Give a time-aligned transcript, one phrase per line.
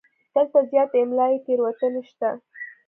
[0.33, 2.29] دلته زیاتې املایي تېروتنې شته.